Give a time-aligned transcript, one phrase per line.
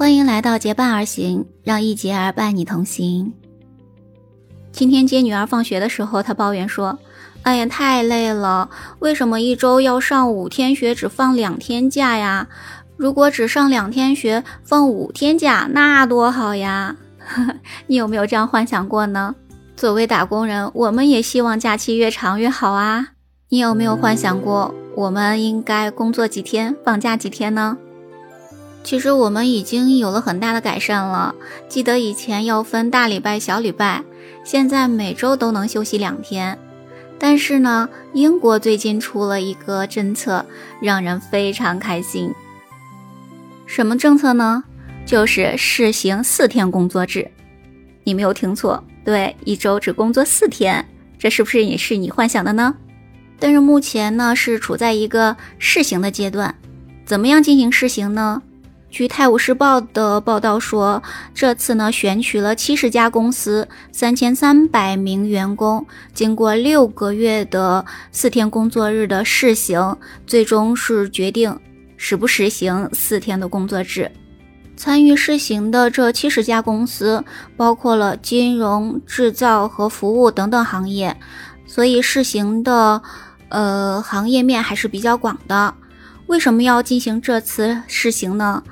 [0.00, 3.34] 欢迎来到结伴而行，让一结儿伴你同行。
[4.72, 6.98] 今天接女儿放学的时候，她抱怨说
[7.44, 8.70] ：“哎呀，太累了！
[9.00, 12.48] 为什么一周要上五天学，只放两天假呀？
[12.96, 16.96] 如果只上两天学，放五天假，那多好呀！”
[17.86, 19.34] 你有没有这样幻想过呢？
[19.76, 23.08] 作为打工人，我们也希望假期越长越好啊！
[23.50, 27.76] 你有没有幻想过，我们应该工作几天，放假几天呢？
[28.82, 31.34] 其实我们已经有了很大的改善了。
[31.68, 34.02] 记得以前要分大礼拜、小礼拜，
[34.44, 36.58] 现在每周都能休息两天。
[37.18, 40.46] 但是呢，英国最近出了一个政策，
[40.80, 42.32] 让人非常开心。
[43.66, 44.64] 什么政策呢？
[45.06, 47.30] 就是试行四天工作制。
[48.04, 50.84] 你没有听错，对，一周只工作四天。
[51.18, 52.74] 这是不是也是你幻想的呢？
[53.38, 56.54] 但是目前呢，是处在一个试行的阶段。
[57.04, 58.42] 怎么样进行试行呢？
[58.90, 61.00] 据《泰晤士报》的报道说，
[61.32, 71.56] 这次呢选取了七十家公司，三千三百名员工，经过六个月的四天工作日的试行，最终是决定
[71.96, 74.10] 实不实行四天的工作制。
[74.76, 77.24] 参与试行的这七十家公司，
[77.56, 81.16] 包括了金融、制造和服务等等行业，
[81.64, 83.00] 所以试行的
[83.50, 85.72] 呃行业面还是比较广的。
[86.26, 88.62] 为什么要进行这次试行呢？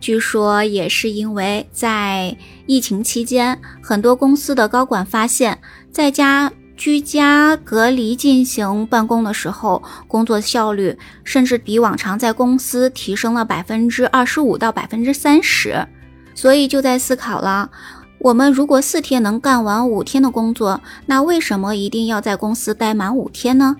[0.00, 5.58] 据说也是因为在疫情期间，很多公司的高管发现，
[5.90, 15.86] 在家居家隔离进行办公的时候，工作效率甚至比往常在公司提升了百分之二十五到百分之三十，
[16.34, 17.70] 所以就在思考了：
[18.18, 23.74] 我们如果四天能干完五天的工作，那为什么一定要在公司待满五天呢？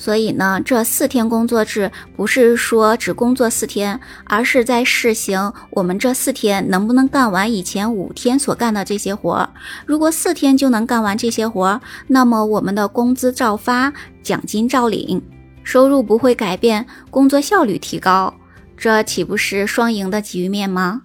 [0.00, 9.50] 所以呢，这四天工作制不是说只工作四天，而是在试行我们这四天能不能干完以前五天所干的这些活儿。
[9.84, 15.20] 如果四天就能干完这些活儿，那么我们的工资照发，奖金照领，
[15.62, 18.32] 收入不会改变，工作效率提高，
[18.78, 21.02] 这岂不是双赢的局面吗？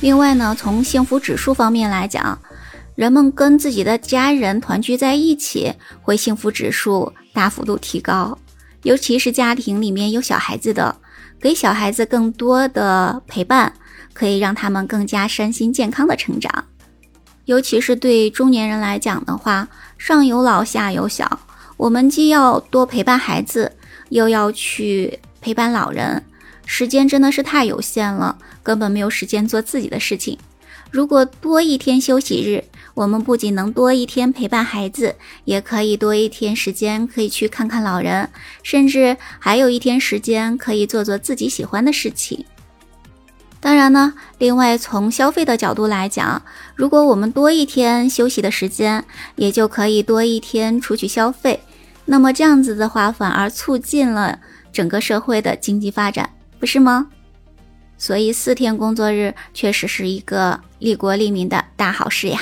[0.00, 2.38] 另外呢，从幸福指数方面来讲，
[2.98, 5.72] 人们跟自己的家人团聚在一起，
[6.02, 7.12] 会幸福指数。
[7.32, 8.36] 大幅度提高，
[8.82, 10.96] 尤其是家庭里面有小孩子的，
[11.40, 13.72] 给小孩子更多的陪伴，
[14.12, 16.64] 可以让他们更加身心健康的成长。
[17.44, 21.38] 尤其是对中年人来讲的话，上有老下有小，
[21.76, 23.70] 我们既要多陪伴孩子，
[24.08, 26.20] 又要去陪伴老人，
[26.66, 30.36] 时间真的是太有限了，根本没有时间做自己的事情。
[30.90, 38.28] 如果多一天休息日，我们不仅能多一天陪伴孩子，也可以多一天时间可以去看看老人，
[38.62, 42.44] 甚至还有一天时间可以做做自己喜欢的事情。
[43.60, 46.40] 当然呢，另外从消费的角度来讲，
[46.74, 49.04] 如果我们多一天休息的时间，
[49.36, 51.60] 也就可以多一天出去消费。
[52.06, 54.38] 那么这样子的话，反而促进了
[54.72, 57.08] 整个社会的经济发展，不是吗？
[57.98, 62.40] 所以四天工作日确实是一个利国利民的大好事呀。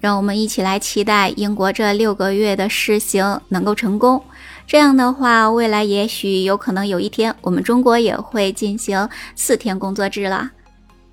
[0.00, 4.20] 让我们一起来期待英国这六个月的试行能够成功。
[4.66, 10.50] 这样的话，未来也许有可能有一天，我们中国也会进行四天工作制了。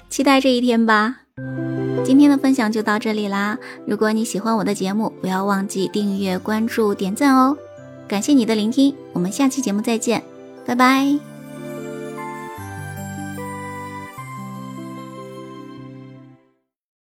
[0.09, 1.17] 期待这一天吧。
[2.03, 3.59] 今天的分享就到这里啦。
[3.85, 7.55] 如果你喜欢我的节目，不要忘记订阅、关注、点赞哦。
[8.07, 10.23] 感谢你的聆听，我们下期节目再见，
[10.65, 11.28] 拜拜。